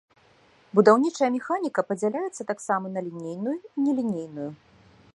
Будаўнічая 0.79 1.29
механіка 1.35 1.85
падзяляецца 1.89 2.49
таксама 2.53 2.85
на 2.97 3.07
лінейную 3.09 3.57
і 3.61 3.79
нелінейную. 3.87 4.49